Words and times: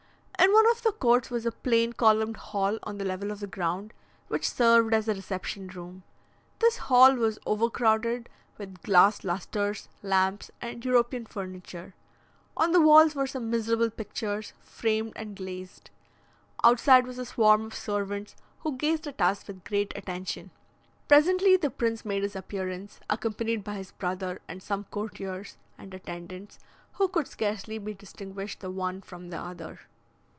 In 0.43 0.51
one 0.53 0.65
of 0.71 0.81
the 0.81 0.91
courts 0.91 1.29
was 1.29 1.45
a 1.45 1.51
plain 1.51 1.93
columned 1.93 2.35
hall 2.35 2.79
on 2.81 2.97
the 2.97 3.05
level 3.05 3.29
of 3.29 3.41
the 3.41 3.47
ground, 3.47 3.93
which 4.27 4.49
served 4.49 4.91
as 4.91 5.07
a 5.07 5.13
reception 5.13 5.67
room. 5.67 6.01
This 6.57 6.77
hall 6.77 7.13
was 7.15 7.37
overcrowded 7.45 8.27
with 8.57 8.81
glass 8.81 9.23
lustres, 9.23 9.87
lamps, 10.01 10.49
and 10.59 10.83
European 10.83 11.27
furniture; 11.27 11.93
on 12.57 12.71
the 12.71 12.81
walls 12.81 13.13
were 13.13 13.27
some 13.27 13.51
miserable 13.51 13.91
pictures, 13.91 14.53
framed 14.59 15.13
and 15.15 15.35
glazed. 15.35 15.91
Outside 16.63 17.05
was 17.05 17.19
a 17.19 17.25
swarm 17.25 17.63
of 17.65 17.75
servants, 17.75 18.35
who 18.61 18.75
gazed 18.75 19.05
at 19.07 19.21
us 19.21 19.45
with 19.45 19.63
great 19.63 19.93
attention. 19.95 20.49
Presently 21.07 21.55
the 21.55 21.69
prince 21.69 22.03
made 22.03 22.23
his 22.23 22.35
appearance, 22.35 22.99
accompanied 23.09 23.63
by 23.63 23.75
his 23.75 23.91
brother, 23.91 24.41
and 24.47 24.61
some 24.63 24.85
courtiers 24.85 25.57
and 25.77 25.93
attendants, 25.93 26.57
who 26.93 27.07
could 27.07 27.27
scarcely 27.27 27.77
be 27.77 27.93
distinguished 27.93 28.59
the 28.61 28.71
one 28.71 29.01
from 29.01 29.29
the 29.29 29.37
other. 29.39 29.79